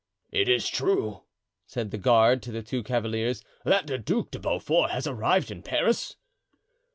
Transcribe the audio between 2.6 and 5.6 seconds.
two cavaliers, "that the Duc de Beaufort has arrived